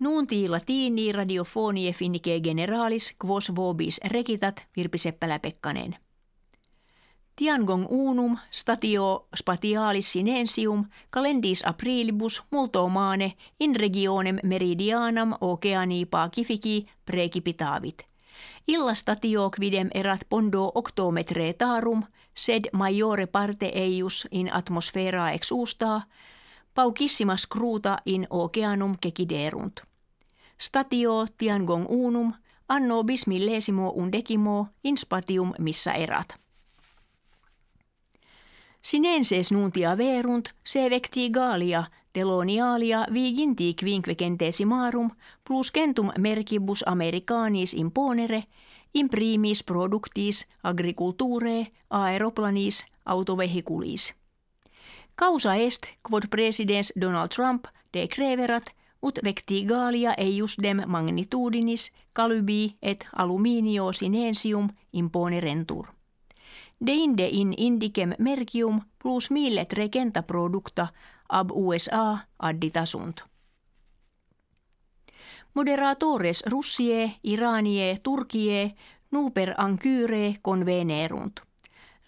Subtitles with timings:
[0.00, 5.96] Nunti latini radiofonie finnike generalis quos vobis rekitat Virpi Seppälä-Pekkanen.
[7.36, 10.84] Tiangong unum statio spatialis sinensium
[11.14, 18.06] calendis aprilibus multo maane in regionem meridianam oceani pacifici precipitavit.
[18.68, 22.02] Illa statio quidem erat pondo octometre tarum,
[22.34, 26.00] sed majore parte eius in atmosfera exusta,
[26.74, 29.89] paucissimas cruta in oceanum keciderunt.
[30.60, 32.32] Statio tiangong unum
[32.68, 36.34] anno bis millesimo undecimo in spatium missä erat.
[38.82, 43.74] Sinenses nuntia verunt se vecti galia telonialia viginti
[44.66, 45.10] marum
[45.48, 48.44] plus centum mercibus americanis imponere
[48.94, 54.14] imprimis productis agriculture aeroplanis autovehiculis.
[55.16, 57.64] Causa est quod presidens Donald Trump
[57.94, 65.86] decreverat ut vectigalia eius dem magnitudinis calubi et aluminio sinensium imponerentur.
[66.86, 70.88] Deinde in indicem mercium plus millet regenta producta
[71.28, 73.20] ab USA additasunt.
[75.54, 78.74] Moderatores Russie, Iranie, Turkie,
[79.10, 81.49] nuper ankyre convenerunt.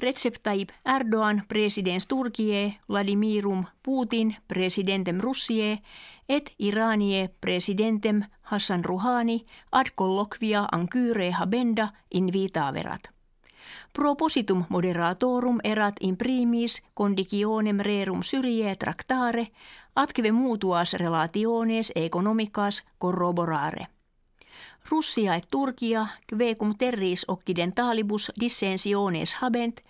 [0.00, 5.82] Recep Tayyip Erdogan, presidents Turkie, Vladimirum Putin, presidentem Russie,
[6.28, 13.10] et Iranie presidentem Hassan Rouhani ad colloquia ankyre habenda invitaverat.
[13.92, 19.50] Propositum moderatorum erat in primis conditionem rerum syrie tractare,
[19.94, 23.99] atque mutuas relationes economicas corroborare.
[24.90, 29.80] Russia et Turkia, quecum terris occidentalibus dissensiones habent,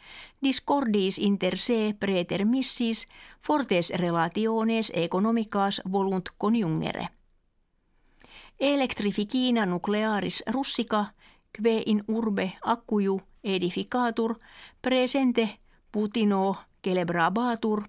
[0.42, 3.08] discordis inter se pretermissis
[3.40, 7.08] fortes relationes economicas volunt conjungere.
[8.60, 11.14] Electrificina nuclearis russica,
[11.52, 14.38] kve in urbe accuju edificatur,
[14.82, 15.60] presente
[15.92, 17.88] putino celebrabatur,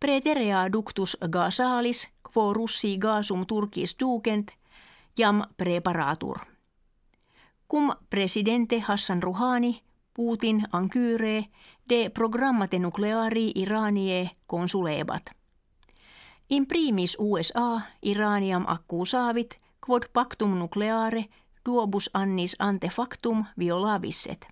[0.00, 4.50] preterea ductus gasalis, quo russi gasum turkis ducent,
[5.18, 6.38] jam preparatur.
[7.68, 9.82] Cum presidente Hassan Rouhani,
[10.14, 11.44] Putin ankyre
[11.88, 15.30] de programmate nucleari Iranie consulebat.
[16.50, 21.24] In primis USA Iraniam accusaavit quod pactum nucleare
[21.64, 24.46] duobus annis ante factum violavisset.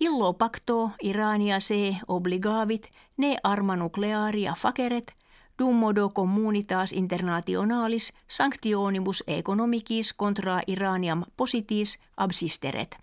[0.00, 5.12] Illo pacto Irania se obligavit ne arma nuclearia faceret
[5.58, 12.98] dum modo communitas internationalis sanctionibus economicis contra Iraniam positis absisteret.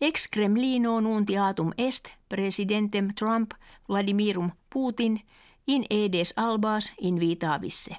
[0.00, 3.50] Ex Kremlino nuntiatum est presidentem Trump
[3.88, 5.20] Vladimirum Putin
[5.66, 7.96] in edes albas invitavisse.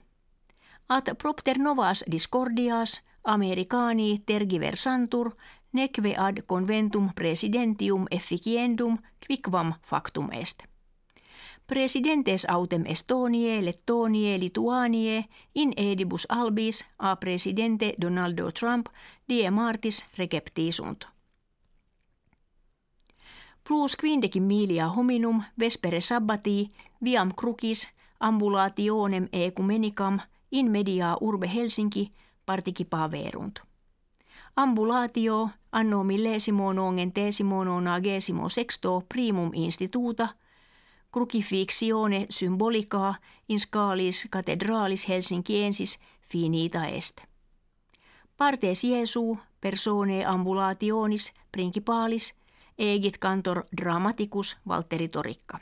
[0.90, 5.36] At propter novas discordias americani tergiversantur
[5.72, 10.71] neque ad conventum presidentium efficiendum quicvam factum est.
[11.72, 18.88] Presidentes autem Estoniae, Lettoniae, Lituaniae in edibus albis a presidente Donaldo Trump
[19.30, 21.06] die martis receptisunt.
[23.68, 26.72] Plus quindecim milia hominum vespere sabbati
[27.04, 27.88] viam crucis
[28.20, 30.20] ambulationem ecumenicam
[30.52, 32.12] in media urbe Helsinki
[32.46, 33.60] participaverunt.
[34.56, 37.14] Ambulatio anno millesimo nongen
[37.66, 40.28] nonagesimo sexto primum instituta
[41.12, 43.14] crucifixione symbolica
[43.50, 47.22] in scalis cathedralis Helsinkiensis finita est.
[48.38, 52.34] Partes Jesu persone ambulationis principalis
[52.78, 55.60] egit cantor dramaticus Valtteri Torikka.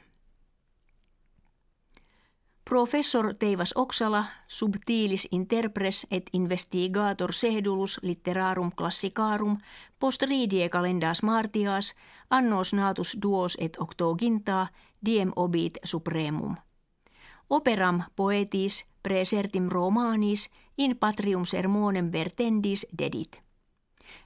[2.69, 9.57] Professor Teivas Oksala, subtilis interpres et investigator sehdulus litterarum classicarum
[9.99, 11.95] post ridie calendas martias
[12.29, 14.67] annos natus duos et octoginta
[15.05, 16.55] diem obit supremum.
[17.49, 23.41] Operam poetis presertim romanis in patrium sermonem vertendis dedit.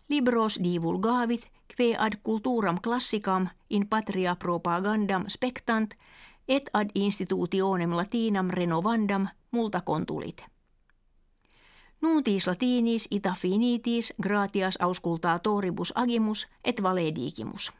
[0.10, 5.96] Libros divulgavit kve ad culturam classicam in patria propagandam spectant–
[6.48, 10.45] et ad institutionem latinam renovandam multa contulit.
[12.01, 17.72] Nuntis latinis ita finitis gratias auscultatoribus agimus et valedigimus.